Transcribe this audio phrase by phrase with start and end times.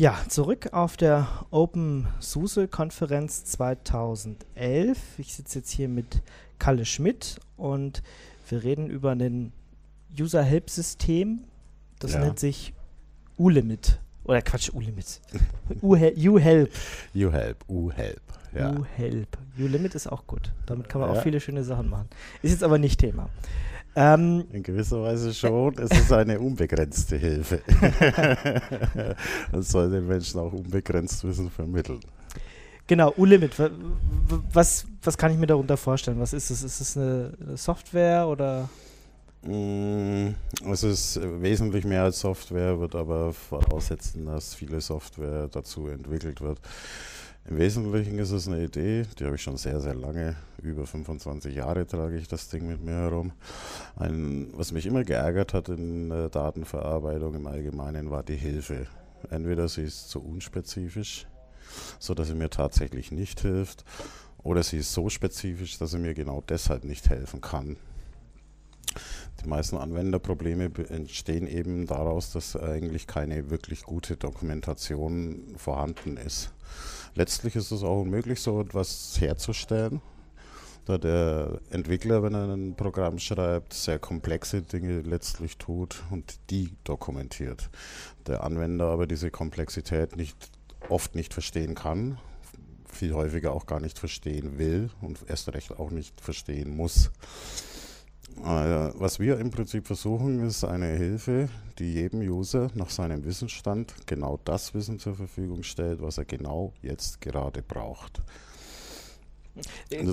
[0.00, 4.96] Ja, zurück auf der Open SUSE Konferenz 2011.
[5.18, 6.22] Ich sitze jetzt hier mit
[6.58, 8.02] Kalle Schmidt und
[8.48, 9.52] wir reden über ein
[10.18, 11.40] User Help System.
[11.98, 12.20] Das ja.
[12.20, 12.72] nennt sich
[13.36, 14.00] ULimit.
[14.24, 15.20] Oder Quatsch, ULimit.
[15.82, 16.16] U-Help.
[17.14, 18.22] U-Help, U-Help.
[18.54, 18.70] Ja.
[18.70, 19.36] U-Help.
[19.58, 20.50] U-Limit ist auch gut.
[20.64, 21.18] Damit kann man ja.
[21.18, 22.08] auch viele schöne Sachen machen.
[22.40, 23.28] Ist jetzt aber nicht Thema.
[23.96, 25.76] Ähm, In gewisser Weise schon.
[25.78, 27.60] es ist eine unbegrenzte Hilfe.
[29.52, 32.00] das soll den Menschen auch unbegrenzt Wissen vermitteln.
[32.86, 33.52] Genau, U-Limit.
[34.52, 36.18] Was, was kann ich mir darunter vorstellen?
[36.20, 36.62] Was ist es?
[36.62, 38.68] Ist es eine Software oder?
[39.42, 40.34] Mm,
[40.70, 46.60] es ist wesentlich mehr als Software, wird aber voraussetzen, dass viele Software dazu entwickelt wird.
[47.48, 51.54] Im Wesentlichen ist es eine Idee, die habe ich schon sehr, sehr lange, über 25
[51.54, 53.32] Jahre trage ich das Ding mit mir herum.
[53.96, 58.88] Ein, was mich immer geärgert hat in der Datenverarbeitung im Allgemeinen, war die Hilfe.
[59.30, 61.26] Entweder sie ist zu unspezifisch,
[61.98, 63.84] sodass sie mir tatsächlich nicht hilft,
[64.42, 67.78] oder sie ist so spezifisch, dass sie mir genau deshalb nicht helfen kann.
[69.42, 76.52] Die meisten Anwenderprobleme entstehen eben daraus, dass eigentlich keine wirklich gute Dokumentation vorhanden ist.
[77.14, 80.00] Letztlich ist es auch unmöglich, so etwas herzustellen,
[80.84, 86.74] da der Entwickler, wenn er ein Programm schreibt, sehr komplexe Dinge letztlich tut und die
[86.84, 87.70] dokumentiert.
[88.26, 90.36] Der Anwender aber diese Komplexität nicht,
[90.88, 92.18] oft nicht verstehen kann,
[92.92, 97.10] viel häufiger auch gar nicht verstehen will und erst recht auch nicht verstehen muss.
[98.44, 103.94] Äh, was wir im Prinzip versuchen, ist eine Hilfe, die jedem User nach seinem Wissensstand
[104.06, 108.20] genau das Wissen zur Verfügung stellt, was er genau jetzt gerade braucht.
[109.90, 110.04] Äh,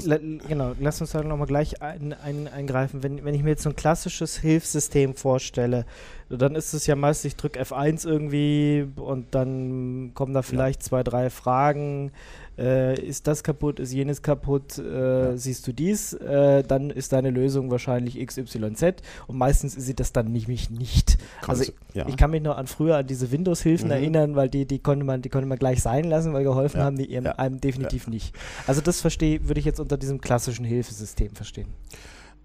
[0.48, 3.03] genau, lass uns da nochmal gleich ein, ein, eingreifen.
[3.03, 5.86] Wenn, wenn ich mir jetzt so ein klassisches Hilfssystem vorstelle,
[6.30, 10.88] dann ist es ja meist, ich drücke F1 irgendwie und dann kommen da vielleicht ja.
[10.88, 12.11] zwei, drei Fragen
[12.58, 15.38] äh, ist das kaputt, ist jenes kaputt, äh, ja.
[15.38, 20.11] siehst du dies, äh, dann ist deine Lösung wahrscheinlich XYZ und meistens ist sie das
[20.11, 21.17] dann nämlich nicht.
[21.42, 22.08] Kannst, also ich, ja.
[22.08, 23.93] ich, kann mich noch an früher an diese Windows-Hilfen mhm.
[23.93, 26.86] erinnern, weil die, die konnte man, die konnte man gleich sein lassen, weil geholfen ja.
[26.86, 28.36] haben die einem definitiv nicht.
[28.65, 31.67] Also das verstehe, würde ich jetzt unter diesem klassischen Hilfesystem verstehen.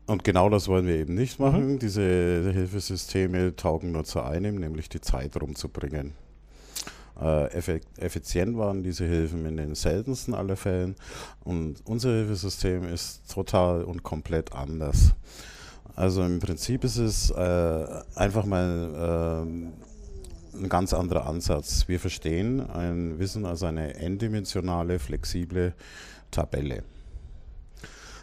[0.07, 1.75] Und genau das wollen wir eben nicht machen.
[1.75, 1.79] Mhm.
[1.79, 2.03] Diese
[2.53, 6.15] Hilfesysteme taugen nur zu einem, nämlich die Zeit rumzubringen.
[7.21, 7.47] Äh,
[7.99, 10.97] effizient waren diese Hilfen in den seltensten aller Fällen.
[11.45, 15.15] Und unser Hilfesystem ist total und komplett anders.
[15.95, 21.87] Also im Prinzip ist es äh, einfach mal äh, ein ganz anderer Ansatz.
[21.89, 25.75] Wir verstehen ein Wissen als eine n-dimensionale, flexible
[26.31, 26.83] Tabelle.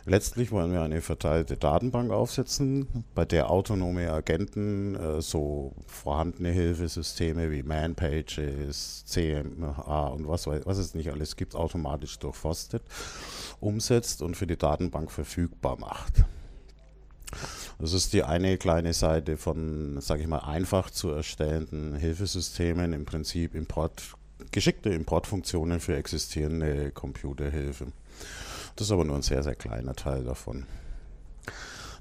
[0.10, 7.52] Letztlich wollen wir eine verteilte Datenbank aufsetzen, bei der autonome Agenten äh, so vorhandene Hilfesysteme
[7.52, 12.82] wie Manpages, CMA und was, was es nicht alles gibt, automatisch durchforstet,
[13.60, 16.26] umsetzt und für die Datenbank verfügbar macht.
[17.78, 23.06] Das ist die eine kleine Seite von, sage ich mal, einfach zu erstellenden Hilfesystemen, im
[23.06, 24.16] Prinzip Import,
[24.50, 27.92] geschickte Importfunktionen für existierende Computerhilfe.
[28.80, 30.66] Das ist aber nur ein sehr, sehr kleiner Teil davon.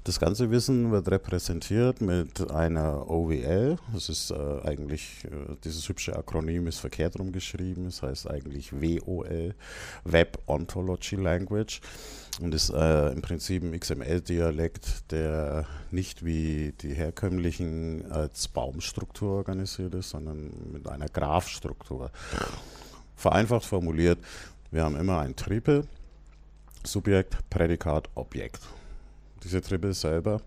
[0.05, 3.75] Das ganze Wissen wird repräsentiert mit einer OWL.
[3.93, 7.87] Das ist äh, eigentlich, äh, dieses hübsche Akronym ist verkehrt rumgeschrieben.
[7.87, 9.55] Es das heißt eigentlich WOL,
[10.05, 11.81] Web Ontology Language.
[12.39, 19.95] Und ist äh, im Prinzip ein XML-Dialekt, der nicht wie die herkömmlichen als Baumstruktur organisiert
[19.95, 22.09] ist, sondern mit einer Graphstruktur.
[23.17, 24.19] Vereinfacht formuliert,
[24.71, 25.85] wir haben immer ein Triple
[26.91, 28.61] Subjekt, Prädikat, Objekt.
[29.43, 30.41] Diese Triples selber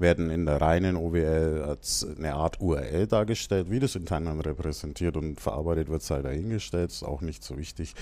[0.00, 3.70] werden in der reinen OWL als eine Art URL dargestellt.
[3.70, 7.94] Wie das in Teilen repräsentiert und verarbeitet wird, sei dahingestellt, ist auch nicht so wichtig.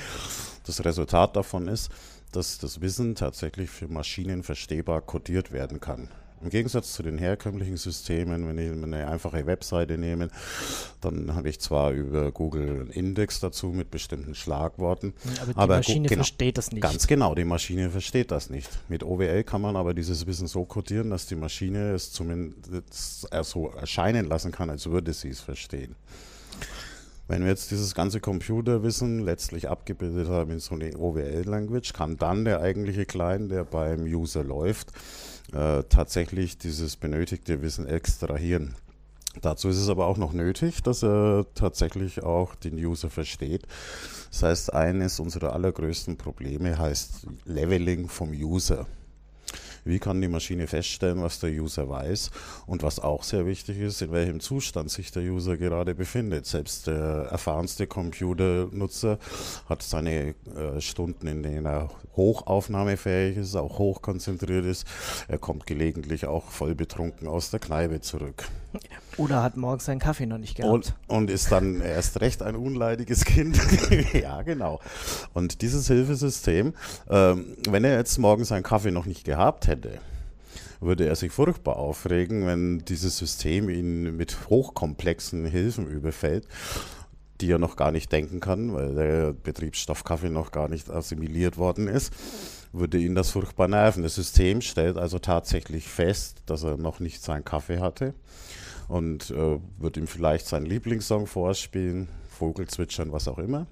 [0.64, 1.90] Das Resultat davon ist,
[2.32, 6.08] dass das Wissen tatsächlich für Maschinen verstehbar codiert werden kann.
[6.42, 10.28] Im Gegensatz zu den herkömmlichen Systemen, wenn ich eine einfache Webseite nehme,
[11.00, 15.14] dann habe ich zwar über Google einen Index dazu mit bestimmten Schlagworten.
[15.40, 16.82] Aber die aber Maschine genau, versteht das nicht.
[16.82, 18.68] Ganz genau, die Maschine versteht das nicht.
[18.88, 23.70] Mit OWL kann man aber dieses Wissen so codieren, dass die Maschine es zumindest so
[23.70, 25.96] erscheinen lassen kann, als würde sie es verstehen.
[27.28, 32.44] Wenn wir jetzt dieses ganze Computerwissen letztlich abgebildet haben in so eine OWL-Language, kann dann
[32.44, 34.92] der eigentliche Client, der beim User läuft,
[35.52, 38.76] äh, tatsächlich dieses benötigte Wissen extrahieren.
[39.42, 43.66] Dazu ist es aber auch noch nötig, dass er tatsächlich auch den User versteht.
[44.30, 48.86] Das heißt, eines unserer allergrößten Probleme heißt Leveling vom User.
[49.86, 52.30] Wie kann die Maschine feststellen, was der User weiß
[52.66, 56.46] und was auch sehr wichtig ist, in welchem Zustand sich der User gerade befindet.
[56.46, 59.18] Selbst der erfahrenste Computernutzer
[59.68, 64.86] hat seine äh, Stunden, in denen er hochaufnahmefähig ist, auch hochkonzentriert ist.
[65.28, 68.48] Er kommt gelegentlich auch voll betrunken aus der Kneipe zurück.
[69.16, 70.72] Oder hat morgens seinen Kaffee noch nicht gehabt.
[70.72, 73.58] Und, und ist dann erst recht ein unleidiges Kind.
[74.12, 74.80] ja, genau.
[75.32, 76.74] Und dieses Hilfesystem,
[77.08, 79.75] ähm, wenn er jetzt morgens seinen Kaffee noch nicht gehabt hätte,
[80.80, 86.46] würde er sich furchtbar aufregen, wenn dieses System ihn mit hochkomplexen Hilfen überfällt,
[87.40, 91.58] die er noch gar nicht denken kann, weil der Betriebsstoff Kaffee noch gar nicht assimiliert
[91.58, 92.12] worden ist
[92.78, 94.02] würde ihn das furchtbar nerven.
[94.02, 98.14] Das System stellt also tatsächlich fest, dass er noch nicht seinen Kaffee hatte
[98.88, 103.66] und äh, wird ihm vielleicht seinen Lieblingssong vorspielen, Vogelzwitschern, was auch immer,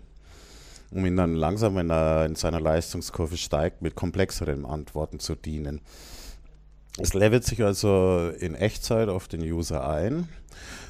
[0.90, 5.80] um ihn dann langsam, wenn er in seiner Leistungskurve steigt, mit komplexeren Antworten zu dienen.
[6.98, 10.28] Es levelt sich also in Echtzeit auf den User ein,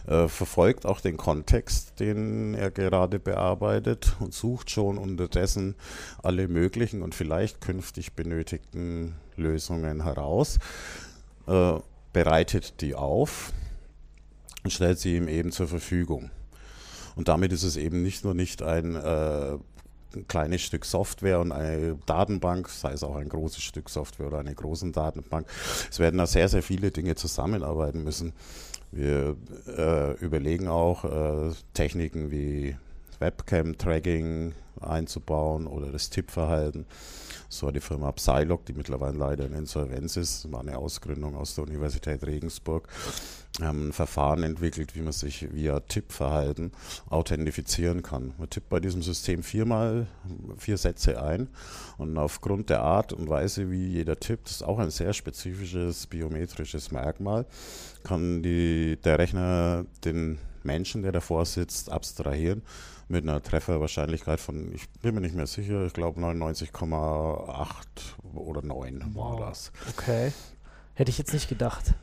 [0.07, 5.77] äh, verfolgt auch den Kontext, den er gerade bearbeitet und sucht schon unterdessen
[6.23, 10.59] alle möglichen und vielleicht künftig benötigten Lösungen heraus,
[11.47, 11.79] äh,
[12.13, 13.55] bereitet die auf
[14.63, 16.31] und stellt sie ihm eben zur Verfügung.
[17.17, 19.57] Und damit ist es eben nicht nur nicht ein äh,
[20.17, 24.39] ein kleines Stück Software und eine Datenbank, sei es auch ein großes Stück Software oder
[24.39, 25.47] eine große Datenbank.
[25.91, 28.33] Es werden da sehr, sehr viele Dinge zusammenarbeiten müssen.
[28.93, 32.77] Wir äh, überlegen auch äh, Techniken wie
[33.19, 36.87] Webcam-Tracking einzubauen oder das Tippverhalten.
[37.49, 41.55] So hat die Firma Psylog, die mittlerweile leider in Insolvenz ist, war eine Ausgründung aus
[41.55, 42.89] der Universität Regensburg,
[43.61, 46.73] ähm, ein Verfahren entwickelt, wie man sich via Tippverhalten
[47.09, 48.35] authentifizieren kann.
[48.39, 50.09] Man tippt bei diesem System viermal
[50.59, 51.49] vier Sätze ein
[51.97, 56.91] und aufgrund der Art und Weise, wie jeder tippt, ist auch ein sehr spezifisches biometrisches
[56.91, 57.47] Merkmal,
[58.03, 62.63] kann die, der Rechner den Menschen, der davor sitzt, abstrahieren
[63.09, 67.85] mit einer Trefferwahrscheinlichkeit von, ich bin mir nicht mehr sicher, ich glaube 99,8
[68.35, 69.41] oder 9 wow.
[69.41, 69.73] war das.
[69.91, 70.33] Okay.
[70.95, 71.95] Hätte ich jetzt nicht gedacht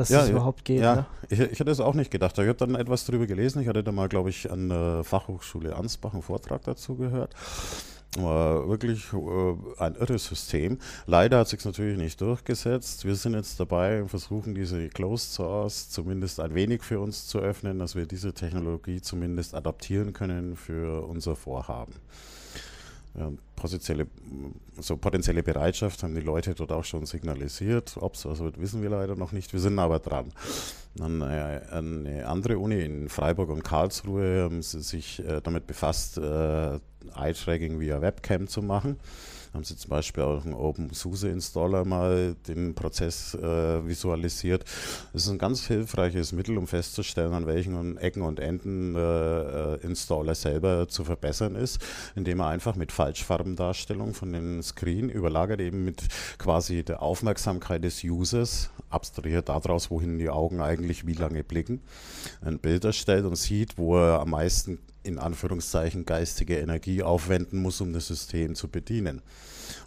[0.00, 0.80] dass ja, das überhaupt geht.
[0.80, 1.06] Ja, ne?
[1.28, 2.38] ich, ich hätte es auch nicht gedacht.
[2.38, 3.60] Ich habe dann etwas darüber gelesen.
[3.60, 7.34] Ich hatte da mal, glaube ich, an der Fachhochschule Ansbach einen Vortrag dazu gehört.
[8.16, 10.78] War wirklich äh, ein irres System.
[11.06, 13.04] Leider hat sich natürlich nicht durchgesetzt.
[13.04, 17.38] Wir sind jetzt dabei und versuchen diese Closed Source zumindest ein wenig für uns zu
[17.38, 21.94] öffnen, dass wir diese Technologie zumindest adaptieren können für unser Vorhaben.
[23.18, 24.06] Ja, potenzielle,
[24.78, 27.96] so potenzielle Bereitschaft haben die Leute dort auch schon signalisiert.
[27.98, 29.52] Ob es was wird, wissen wir leider noch nicht.
[29.52, 30.32] Wir sind aber dran.
[30.94, 36.78] Dann äh, eine andere Uni in Freiburg und Karlsruhe haben sich äh, damit befasst, äh,
[37.16, 38.96] Eye-Tracking via Webcam zu machen
[39.52, 44.64] haben sie zum Beispiel auch einen OpenSUSE-Installer mal den Prozess äh, visualisiert.
[45.12, 49.80] Das ist ein ganz hilfreiches Mittel, um festzustellen, an welchen Ecken und Enden äh, äh,
[49.82, 51.80] Installer selber zu verbessern ist,
[52.14, 56.02] indem er einfach mit Falschfarbendarstellung von den Screen überlagert eben mit
[56.38, 61.80] quasi der Aufmerksamkeit des Users, abstrahiert daraus, wohin die Augen eigentlich wie lange blicken,
[62.40, 67.80] ein Bild erstellt und sieht, wo er am meisten in Anführungszeichen geistige Energie aufwenden muss,
[67.80, 69.22] um das System zu bedienen.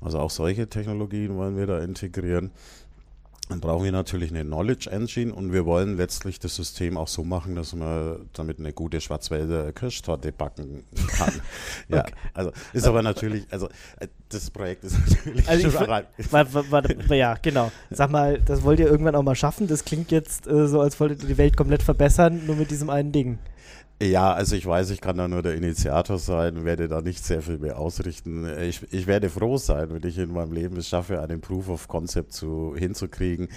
[0.02, 2.52] Also auch solche Technologien wollen wir da integrieren.
[3.50, 7.26] Dann brauchen wir natürlich eine Knowledge Engine und wir wollen letztlich das System auch so
[7.26, 11.34] machen, dass man damit eine gute Schwarzwälder Kirschtorte backen kann.
[11.90, 12.14] ja, okay.
[12.34, 13.68] also ist aber natürlich, also
[14.00, 17.70] äh, das Projekt ist natürlich also schon warte, warte, Ja, genau.
[17.92, 19.68] Sag mal, das wollt ihr irgendwann auch mal schaffen?
[19.68, 22.90] Das klingt jetzt äh, so, als wolltet ihr die Welt komplett verbessern, nur mit diesem
[22.90, 23.40] einen Ding.
[24.04, 27.42] Ja, also ich weiß, ich kann da nur der Initiator sein, werde da nicht sehr
[27.42, 28.46] viel mehr ausrichten.
[28.60, 31.88] Ich, ich werde froh sein, wenn ich in meinem Leben es schaffe, einen Proof of
[31.88, 33.48] Concept zu, hinzukriegen,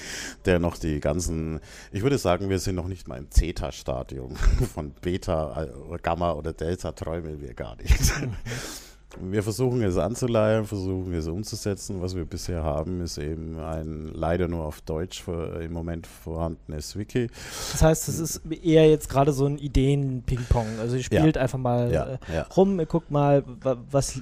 [0.44, 1.58] der noch die ganzen,
[1.90, 4.36] ich würde sagen, wir sind noch nicht mal im Zeta-Stadium.
[4.74, 7.98] Von Beta, äh, Gamma oder Delta träumen wir gar nicht.
[9.20, 12.02] Wir versuchen es anzuleihen, versuchen es umzusetzen.
[12.02, 16.96] Was wir bisher haben, ist eben ein leider nur auf Deutsch für, im Moment vorhandenes
[16.96, 17.28] Wiki.
[17.72, 20.66] Das heißt, es ist eher jetzt gerade so ein Ideen-Ping-Pong.
[20.80, 21.42] Also ihr spielt ja.
[21.42, 22.42] einfach mal ja, äh, ja.
[22.56, 23.44] rum, ihr guckt mal,
[23.90, 24.20] was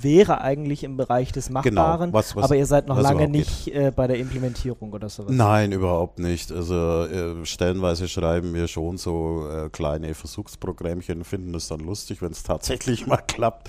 [0.00, 3.28] wäre eigentlich im Bereich des genau, Machbaren, genau, was, was, aber ihr seid noch lange
[3.28, 5.32] nicht äh, bei der Implementierung oder sowas.
[5.32, 6.50] Nein, überhaupt nicht.
[6.50, 12.32] Also äh, stellenweise schreiben wir schon so äh, kleine Versuchsprogrammchen, finden es dann lustig, wenn
[12.32, 13.68] es tatsächlich mal klappt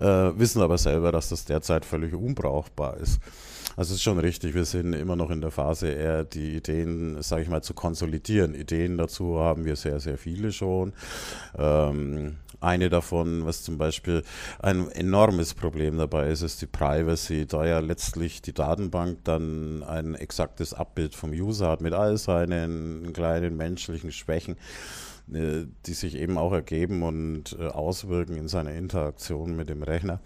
[0.00, 3.20] äh, wissen aber selber, dass das derzeit völlig unbrauchbar ist.
[3.76, 7.22] Also es ist schon richtig, wir sind immer noch in der Phase eher die Ideen,
[7.22, 8.56] sage ich mal, zu konsolidieren.
[8.56, 10.92] Ideen dazu haben wir sehr, sehr viele schon.
[11.56, 14.24] Ähm, eine davon, was zum Beispiel
[14.58, 20.16] ein enormes Problem dabei ist, ist die Privacy, da ja letztlich die Datenbank dann ein
[20.16, 26.38] exaktes Abbild vom User hat mit all seinen kleinen menschlichen Schwächen äh, die sich eben
[26.38, 30.20] auch ergeben und äh, auswirken in seiner Interaktion mit dem Rechner.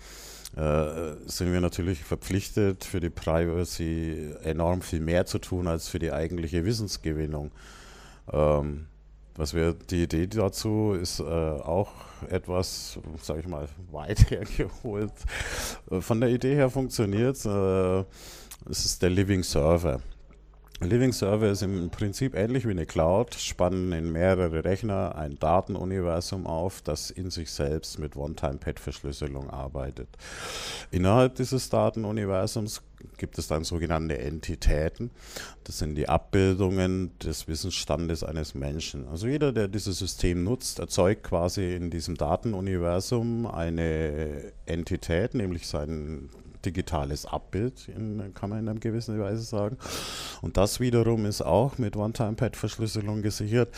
[0.56, 5.98] Äh, sind wir natürlich verpflichtet, für die Privacy enorm viel mehr zu tun als für
[5.98, 7.50] die eigentliche Wissensgewinnung.
[8.30, 8.86] Ähm,
[9.34, 11.90] was wir, die Idee dazu ist äh, auch
[12.28, 15.12] etwas, sage ich mal, weit hergeholt.
[15.90, 17.46] Äh, von der Idee her funktioniert es.
[17.46, 18.04] Äh,
[18.70, 20.00] es ist der Living Server.
[20.80, 26.46] Living Server ist im Prinzip ähnlich wie eine Cloud, spannen in mehrere Rechner ein Datenuniversum
[26.46, 30.08] auf, das in sich selbst mit One-Time-Pad-Verschlüsselung arbeitet.
[30.90, 32.82] Innerhalb dieses Datenuniversums
[33.16, 35.10] gibt es dann sogenannte Entitäten.
[35.64, 39.08] Das sind die Abbildungen des Wissensstandes eines Menschen.
[39.08, 46.30] Also jeder, der dieses System nutzt, erzeugt quasi in diesem Datenuniversum eine Entität, nämlich seinen
[46.64, 49.76] digitales Abbild, in, kann man in einer gewissen Weise sagen.
[50.40, 53.68] Und das wiederum ist auch mit One-Time-Pad-Verschlüsselung gesichert.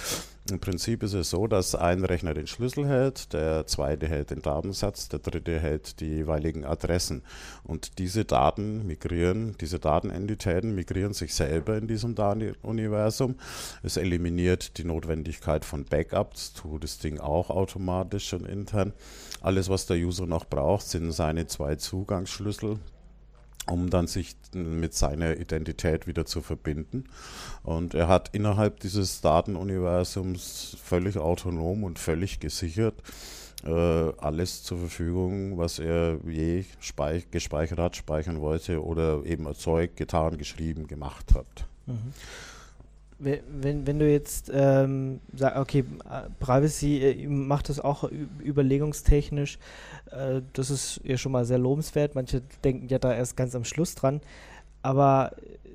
[0.51, 4.43] Im Prinzip ist es so, dass ein Rechner den Schlüssel hält, der zweite hält den
[4.43, 7.23] Datensatz, der dritte hält die jeweiligen Adressen.
[7.63, 13.37] Und diese Daten migrieren, diese Datenentitäten migrieren sich selber in diesem Datenuniversum.
[13.83, 18.93] Es eliminiert die Notwendigkeit von Backups, tut das Ding auch automatisch und intern.
[19.41, 22.79] Alles, was der User noch braucht, sind seine zwei Zugangsschlüssel,
[23.71, 27.05] um dann sich mit seiner Identität wieder zu verbinden.
[27.63, 33.03] Und er hat innerhalb dieses Datenuniversums völlig autonom und völlig gesichert
[33.65, 36.65] äh, alles zur Verfügung, was er je
[37.31, 41.67] gespeichert hat, speichern wollte oder eben erzeugt, getan, geschrieben, gemacht hat.
[41.87, 42.13] Mhm
[43.19, 45.85] wenn, wenn du jetzt ähm, sagst, okay,
[46.41, 49.59] Privacy äh, macht das auch überlegungstechnisch,
[50.11, 52.15] äh, das ist ja schon mal sehr lobenswert.
[52.15, 54.21] Manche denken ja da erst ganz am Schluss dran.
[54.83, 55.71] Aber äh,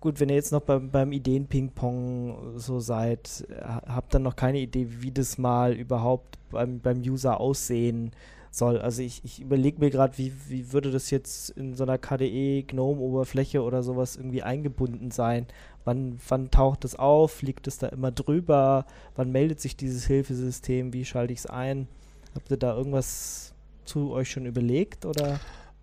[0.00, 3.46] gut, wenn ihr jetzt noch beim, beim Ideen-Ping-Pong so seid,
[3.86, 8.12] habt dann noch keine Idee, wie das mal überhaupt beim, beim User aussehen
[8.50, 8.78] soll.
[8.78, 12.62] Also ich, ich überlege mir gerade, wie, wie würde das jetzt in so einer KDE
[12.62, 15.46] GNOME-Oberfläche oder sowas irgendwie eingebunden sein?
[15.84, 17.42] Wann, wann taucht es auf?
[17.42, 18.86] Liegt es da immer drüber?
[19.16, 20.92] Wann meldet sich dieses Hilfesystem?
[20.92, 21.88] Wie schalte ich es ein?
[22.34, 23.52] Habt ihr da irgendwas
[23.84, 25.38] zu euch schon überlegt oder?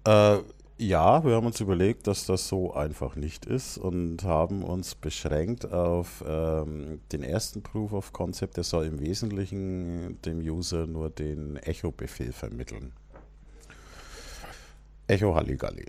[0.05, 0.39] Äh,
[0.77, 5.71] ja, wir haben uns überlegt, dass das so einfach nicht ist und haben uns beschränkt
[5.71, 8.57] auf ähm, den ersten Proof of Concept.
[8.57, 12.93] Der soll im Wesentlichen dem User nur den Echo-Befehl vermitteln.
[15.05, 15.85] Echo Halligalli.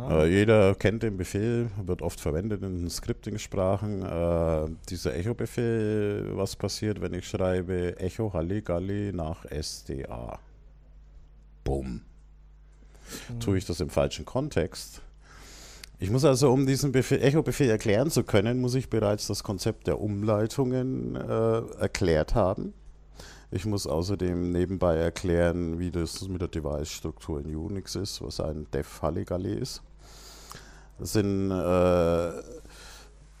[0.00, 0.22] Ja.
[0.22, 4.02] Äh, jeder kennt den Befehl, wird oft verwendet in Scripting-Sprachen.
[4.02, 10.38] Äh, dieser Echo-Befehl, was passiert, wenn ich schreibe Echo Halligalli nach SDA?
[11.64, 12.02] Bumm
[13.38, 15.02] tue ich das im falschen Kontext.
[15.98, 20.00] Ich muss also, um diesen Echo-Befehl erklären zu können, muss ich bereits das Konzept der
[20.00, 22.72] Umleitungen äh, erklärt haben.
[23.50, 28.66] Ich muss außerdem nebenbei erklären, wie das mit der Device-Struktur in Unix ist, was ein
[28.72, 29.82] Def Halligalli ist.
[30.98, 32.32] Das sind äh,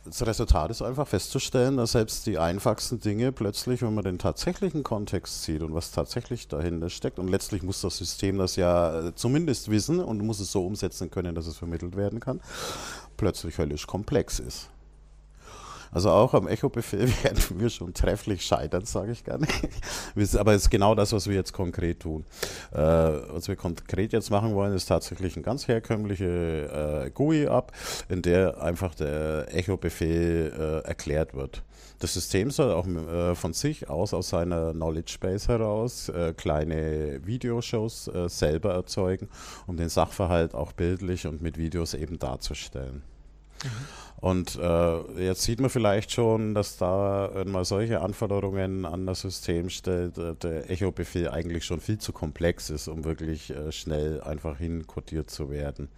[0.04, 4.82] das Resultat ist einfach festzustellen, dass selbst die einfachsten Dinge plötzlich, wenn man den tatsächlichen
[4.82, 9.14] Kontext sieht und was tatsächlich dahinter steckt, und letztlich muss das System das ja äh,
[9.14, 12.40] zumindest wissen und muss es so umsetzen können, dass es vermittelt werden kann,
[13.16, 14.70] plötzlich höllisch komplex ist.
[15.92, 19.68] Also auch am Echo-Befehl werden wir schon trefflich scheitern, sage ich gar nicht.
[20.36, 22.24] Aber es ist genau das, was wir jetzt konkret tun.
[22.72, 27.72] Äh, was wir konkret jetzt machen wollen, ist tatsächlich eine ganz herkömmliche äh, GUI ab,
[28.08, 30.52] in der einfach der Echo-Befehl
[30.84, 31.62] äh, erklärt wird.
[32.00, 37.20] Das System soll auch äh, von sich aus, aus seiner Knowledge Base heraus, äh, kleine
[37.26, 39.28] Videoshows äh, selber erzeugen,
[39.66, 43.02] um den Sachverhalt auch bildlich und mit Videos eben darzustellen.
[44.20, 49.22] Und äh, jetzt sieht man vielleicht schon, dass da, wenn man solche Anforderungen an das
[49.22, 54.20] System stellt, äh, der Echo-Befehl eigentlich schon viel zu komplex ist, um wirklich äh, schnell
[54.20, 55.88] einfach hinkodiert zu werden.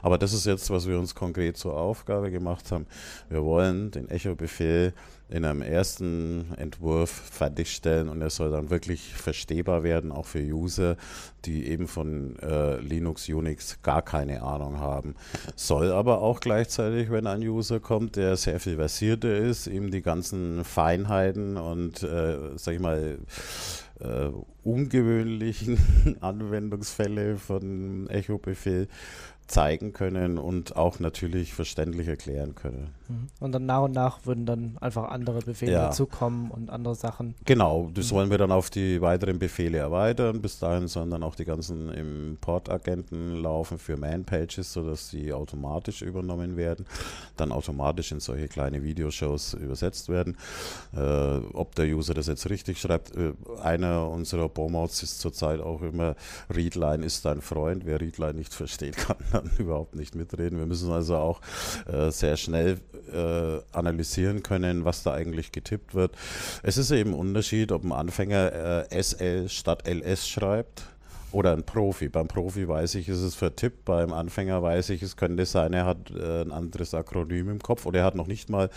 [0.00, 2.86] Aber das ist jetzt, was wir uns konkret zur Aufgabe gemacht haben.
[3.28, 4.94] Wir wollen den Echo-Befehl
[5.30, 10.96] in einem ersten Entwurf fertigstellen und er soll dann wirklich verstehbar werden, auch für User,
[11.44, 15.14] die eben von äh, Linux, Unix gar keine Ahnung haben.
[15.54, 20.02] Soll aber auch gleichzeitig, wenn ein User kommt, der sehr viel versierter ist, ihm die
[20.02, 23.18] ganzen Feinheiten und, äh, sag ich mal,
[24.00, 24.30] äh,
[24.64, 25.78] ungewöhnlichen
[26.20, 28.88] Anwendungsfälle von Echo-Befehl
[29.48, 32.90] zeigen können und auch natürlich verständlich erklären können.
[33.08, 33.28] Mhm.
[33.40, 35.86] Und dann nach und nach würden dann einfach andere Befehle ja.
[35.86, 37.34] dazukommen und andere Sachen.
[37.46, 38.16] Genau, das mhm.
[38.16, 40.42] wollen wir dann auf die weiteren Befehle erweitern.
[40.42, 46.58] Bis dahin sollen dann auch die ganzen Importagenten laufen für Man-Pages, sodass sie automatisch übernommen
[46.58, 46.84] werden,
[47.38, 50.36] dann automatisch in solche kleine Videoshows übersetzt werden.
[50.94, 55.80] Äh, ob der User das jetzt richtig schreibt, äh, einer unserer Bomods ist zurzeit auch
[55.80, 56.16] immer
[56.50, 57.86] Readline ist dein Freund.
[57.86, 60.58] Wer Readline nicht versteht, kann dann überhaupt nicht mitreden.
[60.58, 61.40] Wir müssen also auch
[61.86, 62.78] äh, sehr schnell
[63.12, 66.12] äh, analysieren können, was da eigentlich getippt wird.
[66.62, 70.84] Es ist eben ein Unterschied, ob ein Anfänger äh, SL statt LS schreibt
[71.32, 72.08] oder ein Profi.
[72.08, 75.86] Beim Profi weiß ich, ist es vertippt, beim Anfänger weiß ich, es könnte sein, er
[75.86, 78.70] hat äh, ein anderes Akronym im Kopf oder er hat noch nicht mal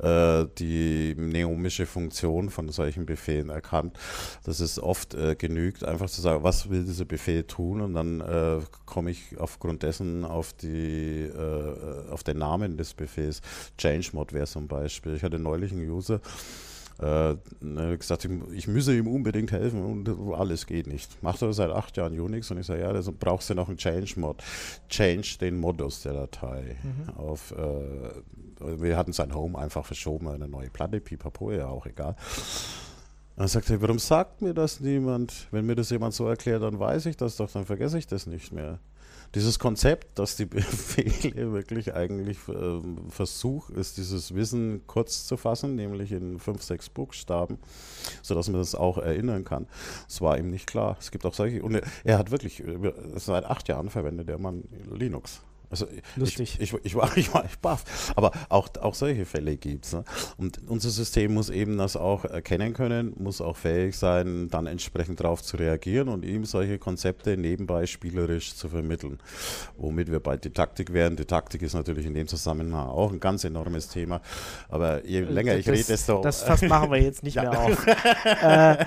[0.00, 3.98] äh, die neomische Funktion von solchen Befehlen erkannt.
[4.44, 8.20] Das ist oft äh, genügt, einfach zu sagen, was will dieser Befehl tun und dann
[8.20, 13.42] äh, komme ich aufgrund dessen auf, die, äh, auf den Namen des Befehls.
[13.76, 15.14] Change Mod wäre zum Beispiel.
[15.14, 16.20] Ich hatte neulich einen User,
[16.98, 17.36] äh,
[17.96, 21.22] gesagt, ich, müsse ihm unbedingt helfen und alles geht nicht.
[21.22, 23.78] Macht er seit acht Jahren Unix und ich sage, ja, dann brauchst du noch einen
[23.78, 24.42] Change-Mod.
[24.88, 26.76] Change den Modus der Datei.
[26.82, 27.14] Mhm.
[27.16, 32.16] Auf, äh, wir hatten sein Home einfach verschoben, eine neue Platte, pipapo, ja auch egal.
[33.38, 35.48] Dann sagt er, warum sagt mir das niemand?
[35.50, 38.26] Wenn mir das jemand so erklärt, dann weiß ich das doch, dann vergesse ich das
[38.26, 38.78] nicht mehr
[39.34, 42.80] dieses Konzept, dass die Befehle wirklich eigentlich äh,
[43.10, 47.58] Versuch ist, dieses Wissen kurz zu fassen, nämlich in fünf, sechs Buchstaben,
[48.22, 49.66] sodass man das auch erinnern kann.
[50.06, 50.96] Das war ihm nicht klar.
[50.98, 52.62] Es gibt auch solche, und er, er hat wirklich,
[53.16, 55.42] seit acht Jahren verwendet der Mann Linux.
[55.70, 56.58] Also Lustig.
[56.60, 58.12] Ich, ich, ich, war, ich war echt baff.
[58.16, 59.92] Aber auch, auch solche Fälle gibt es.
[59.92, 60.04] Ne?
[60.36, 65.20] Und unser System muss eben das auch erkennen können, muss auch fähig sein, dann entsprechend
[65.20, 69.18] darauf zu reagieren und ihm solche Konzepte nebenbei spielerisch zu vermitteln.
[69.76, 71.16] Womit wir bei Didaktik wären.
[71.16, 74.20] Didaktik ist natürlich in dem Zusammenhang auch ein ganz enormes Thema.
[74.68, 76.22] Aber je äh, länger das, ich rede, desto.
[76.22, 77.42] Das Fass machen wir jetzt nicht ja.
[77.42, 77.86] mehr auf.
[78.42, 78.86] äh,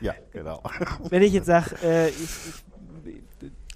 [0.00, 0.62] ja, genau.
[1.08, 2.66] Wenn ich jetzt sage, äh, ich, ich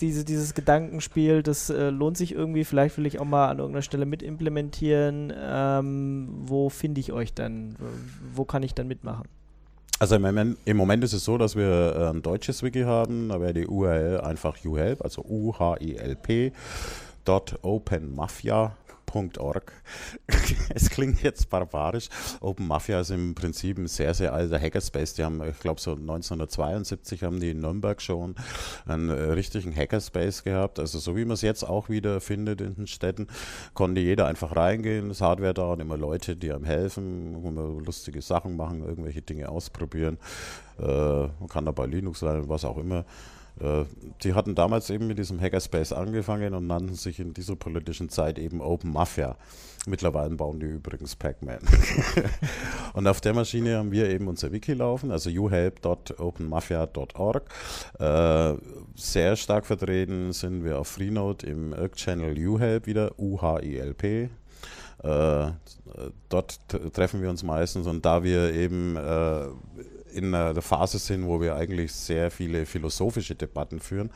[0.00, 2.64] diese, dieses Gedankenspiel, das äh, lohnt sich irgendwie.
[2.64, 5.32] Vielleicht will ich auch mal an irgendeiner Stelle mit implementieren.
[5.36, 7.76] Ähm, wo finde ich euch dann?
[8.34, 9.26] Wo kann ich dann mitmachen?
[9.98, 13.28] Also im Moment, im Moment, ist es so, dass wir äh, ein deutsches Wiki haben.
[13.28, 16.52] Da wäre die URL einfach uhelp, also U-H-I-L-P.
[17.26, 18.14] Dot Open
[19.14, 19.72] Org.
[20.74, 22.08] es klingt jetzt barbarisch.
[22.40, 25.14] Open Mafia ist im Prinzip ein sehr, sehr alter Hackerspace.
[25.14, 28.34] Die haben, ich glaube, so 1972 haben die in Nürnberg schon
[28.86, 30.78] einen äh, richtigen Hackerspace gehabt.
[30.78, 33.26] Also so wie man es jetzt auch wieder findet in den Städten,
[33.74, 38.22] konnte jeder einfach reingehen, das Hardware da und immer Leute, die einem helfen, immer lustige
[38.22, 40.18] Sachen machen, irgendwelche Dinge ausprobieren.
[40.78, 43.04] Äh, man kann dabei Linux lernen, was auch immer.
[43.58, 43.84] Äh,
[44.22, 48.38] die hatten damals eben mit diesem Hackerspace angefangen und nannten sich in dieser politischen Zeit
[48.38, 49.36] eben Open Mafia.
[49.86, 51.60] Mittlerweile bauen die übrigens Pac-Man.
[52.92, 57.44] und auf der Maschine haben wir eben unser Wiki laufen, also uhelp.openmafia.org.
[57.98, 58.54] Äh,
[58.94, 64.28] sehr stark vertreten sind wir auf Freenode im Irk-Channel uhelp wieder, U-H-I-L-P.
[65.02, 65.52] Äh,
[66.28, 66.60] dort
[66.92, 68.98] treffen wir uns meistens und da wir eben
[70.12, 74.10] in der Phase sind, wo wir eigentlich sehr viele philosophische Debatten führen,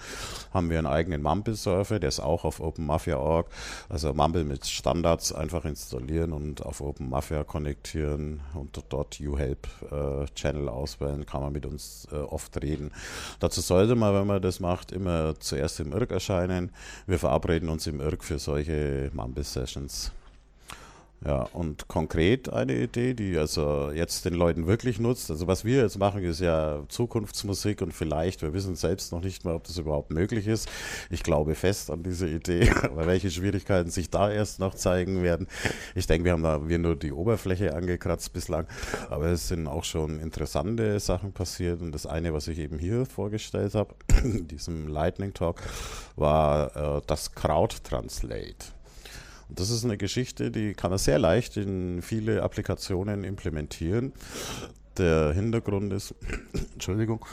[0.52, 3.48] haben wir einen eigenen Mumble-Server, der ist auch auf OpenMafia.org.
[3.88, 11.26] Also Mumble mit Standards einfach installieren und auf OpenMafia konnektieren und dort UHelp-Channel äh, auswählen,
[11.26, 12.90] kann man mit uns äh, oft reden.
[13.38, 16.70] Dazu sollte man, wenn man das macht, immer zuerst im IRC erscheinen.
[17.07, 20.12] Wir verabreden uns im IRC für solche Mumble-Sessions.
[21.27, 25.31] Ja, und konkret eine Idee, die also jetzt den Leuten wirklich nutzt.
[25.31, 29.42] Also was wir jetzt machen, ist ja Zukunftsmusik und vielleicht, wir wissen selbst noch nicht
[29.42, 30.68] mal, ob das überhaupt möglich ist.
[31.09, 35.46] Ich glaube fest an diese Idee, aber welche Schwierigkeiten sich da erst noch zeigen werden.
[35.94, 38.66] Ich denke, wir haben da wir nur die Oberfläche angekratzt bislang,
[39.09, 41.81] aber es sind auch schon interessante Sachen passiert.
[41.81, 45.62] Und das eine, was ich eben hier vorgestellt habe, in diesem Lightning Talk,
[46.16, 48.74] war äh, das Crowd Translate.
[49.48, 54.12] Und das ist eine Geschichte, die kann man sehr leicht in viele Applikationen implementieren.
[54.96, 56.14] Der Hintergrund ist,
[56.72, 57.24] Entschuldigung,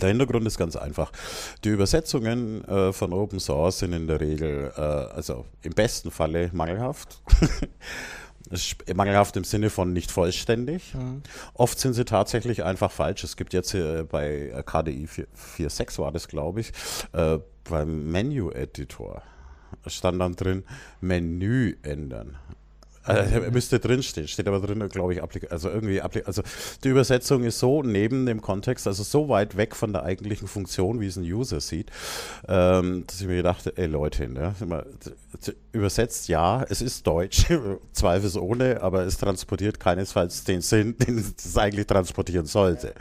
[0.00, 1.12] der Hintergrund ist ganz einfach.
[1.64, 6.50] Die Übersetzungen äh, von Open Source sind in der Regel, äh, also im besten Falle
[6.52, 7.20] mangelhaft.
[8.94, 10.94] mangelhaft im Sinne von nicht vollständig.
[10.94, 11.22] Mhm.
[11.54, 13.24] Oft sind sie tatsächlich einfach falsch.
[13.24, 16.72] Es gibt jetzt äh, bei KDI 4.6 war das, glaube ich,
[17.12, 19.22] äh, beim Menu-Editor
[19.86, 20.64] stand dann drin,
[21.00, 22.36] Menü ändern.
[23.04, 26.42] Also, müsste drinstehen, steht aber drin, glaube ich, Applik also irgendwie, Applik also
[26.84, 31.00] die Übersetzung ist so neben dem Kontext, also so weit weg von der eigentlichen Funktion,
[31.00, 31.90] wie es ein User sieht,
[32.46, 34.54] ähm, dass ich mir gedacht, ey Leute, ne,
[35.72, 37.46] übersetzt ja, es ist Deutsch,
[37.92, 42.94] zweifelsohne, aber es transportiert keinesfalls den Sinn, den es eigentlich transportieren sollte.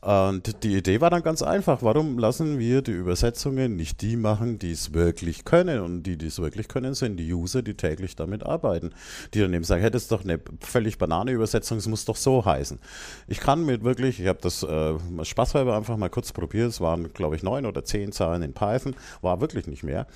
[0.00, 1.82] Und die Idee war dann ganz einfach.
[1.82, 5.80] Warum lassen wir die Übersetzungen nicht die machen, die es wirklich können?
[5.80, 8.90] Und die, die es wirklich können, sind die User, die täglich damit arbeiten.
[9.34, 12.16] Die dann eben sagen, hey, das ist doch eine völlig banane Übersetzung, es muss doch
[12.16, 12.78] so heißen.
[13.26, 17.12] Ich kann mit wirklich, ich habe das äh, spaßhalber einfach mal kurz probiert, es waren,
[17.12, 20.06] glaube ich, neun oder zehn Zahlen in Python, war wirklich nicht mehr.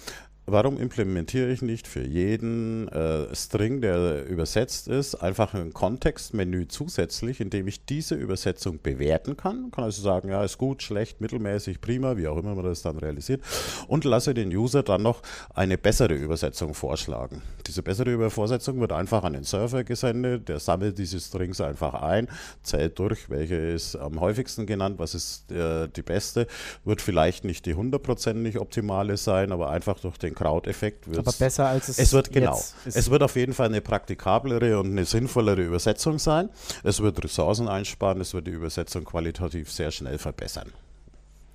[0.46, 7.40] Warum implementiere ich nicht für jeden äh, String, der übersetzt ist, einfach ein Kontextmenü zusätzlich,
[7.40, 9.70] in dem ich diese Übersetzung bewerten kann?
[9.70, 12.98] Kann also sagen, ja, ist gut, schlecht, mittelmäßig, prima, wie auch immer man das dann
[12.98, 13.40] realisiert,
[13.86, 15.22] und lasse den User dann noch
[15.54, 17.40] eine bessere Übersetzung vorschlagen.
[17.68, 22.26] Diese bessere Übersetzung wird einfach an den Server gesendet, der sammelt diese Strings einfach ein,
[22.64, 26.48] zählt durch, welche ist am häufigsten genannt, was ist äh, die beste,
[26.84, 31.32] wird vielleicht nicht die hundertprozentig optimale sein, aber einfach durch den den Krauteffekt wird Aber
[31.32, 32.56] besser als es, es wird genau.
[32.56, 32.96] Ist.
[32.96, 36.48] Es wird auf jeden Fall eine praktikablere und eine sinnvollere Übersetzung sein.
[36.82, 40.72] Es wird Ressourcen einsparen, es wird die Übersetzung qualitativ sehr schnell verbessern.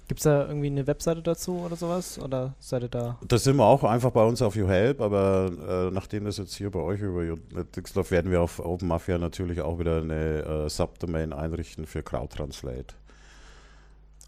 [0.08, 2.18] Gibt es da irgendwie eine Webseite dazu oder sowas?
[2.18, 3.18] Oder seid ihr da?
[3.28, 6.72] Das sind wir auch einfach bei uns auf YouHelp, aber äh, nachdem das jetzt hier
[6.72, 7.36] bei euch über
[7.76, 12.96] Dixloff werden wir auf OpenMafia natürlich auch wieder eine äh, Subdomain einrichten für CrowdTranslate.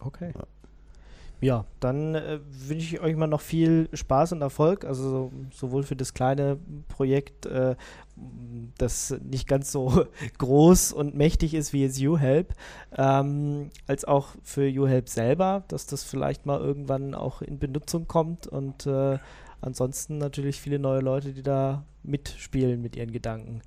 [0.01, 0.33] Okay.
[0.35, 0.43] Ja
[1.41, 5.83] ja, dann äh, wünsche ich euch mal noch viel Spaß und Erfolg, also so, sowohl
[5.83, 6.57] für das kleine
[6.89, 7.75] Projekt, äh,
[8.77, 10.05] das nicht ganz so
[10.37, 12.53] groß und mächtig ist wie jetzt YouHelp,
[12.97, 18.47] ähm, als auch für YouHelp selber, dass das vielleicht mal irgendwann auch in Benutzung kommt
[18.47, 19.17] und äh,
[19.61, 23.61] ansonsten natürlich viele neue Leute, die da mitspielen mit ihren Gedanken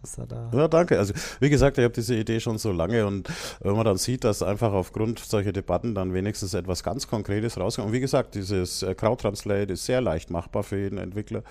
[0.00, 0.50] dass er da.
[0.52, 0.98] Ja, danke.
[0.98, 3.28] Also, wie gesagt, ich habe diese Idee schon so lange und
[3.60, 7.88] wenn man dann sieht, dass einfach aufgrund solcher Debatten dann wenigstens etwas ganz Konkretes rauskommt.
[7.88, 11.42] Und wie gesagt, dieses äh, Crowd-Translate ist sehr leicht machbar für jeden Entwickler,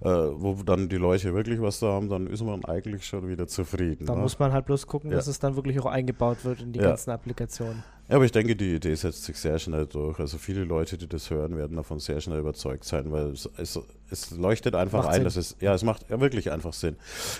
[0.00, 3.46] äh, wo dann die Leute wirklich was da haben, dann ist man eigentlich schon wieder
[3.46, 4.06] zufrieden.
[4.06, 4.22] Da ne?
[4.22, 5.16] muss man halt bloß gucken, ja.
[5.16, 6.88] dass es dann wirklich auch eingebaut wird in die ja.
[6.88, 7.82] ganzen Applikationen.
[8.08, 10.20] Ja, aber ich denke, die Idee setzt sich sehr schnell durch.
[10.20, 13.80] Also viele Leute, die das hören, werden davon sehr schnell überzeugt sein, weil es, es,
[14.10, 16.96] es leuchtet einfach macht ein, dass es, ja, es macht ja wirklich einfach Sinn.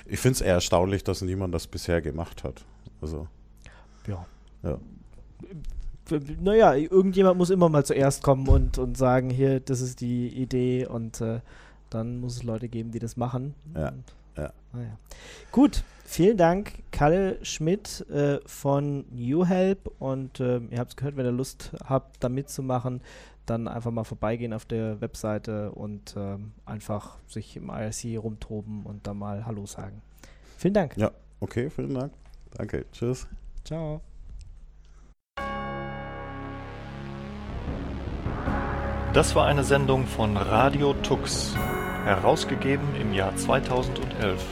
[0.07, 2.65] Ich finde es eher erstaunlich, dass niemand das bisher gemacht hat.
[3.03, 3.29] Also.
[4.07, 4.27] Ja.
[4.63, 4.79] ja.
[6.41, 10.87] Naja, irgendjemand muss immer mal zuerst kommen und, und sagen, hier, das ist die Idee
[10.87, 11.41] und äh,
[11.91, 13.55] dann muss es Leute geben, die das machen.
[13.75, 13.93] Ja.
[14.37, 14.53] ja.
[14.73, 14.99] Naja.
[15.53, 19.91] Gut, Vielen Dank, Kalle Schmidt äh, von New Help.
[19.99, 23.01] Und äh, ihr habt es gehört, wenn ihr Lust habt, da mitzumachen,
[23.47, 26.37] dann einfach mal vorbeigehen auf der Webseite und äh,
[26.67, 30.03] einfach sich im IRC rumtoben und da mal Hallo sagen.
[30.59, 30.97] Vielen Dank.
[30.97, 32.13] Ja, okay, vielen Dank.
[32.57, 32.85] Danke.
[32.93, 33.27] Tschüss.
[33.65, 34.01] Ciao.
[39.15, 41.55] Das war eine Sendung von Radio Tux,
[42.05, 44.45] herausgegeben im Jahr 2011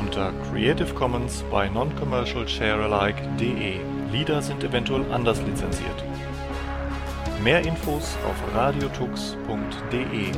[0.00, 3.80] unter Creative Commons bei Non-Commercial Sharealike.de.
[4.10, 6.04] Lieder sind eventuell anders lizenziert.
[7.44, 10.32] Mehr Infos auf radiotux.de.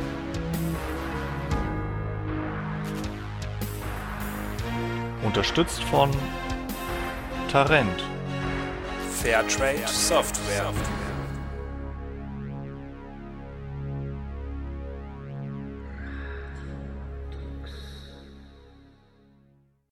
[5.23, 6.11] Unterstützt von
[7.49, 8.03] Tarent.
[9.21, 10.73] Fairtrade Software.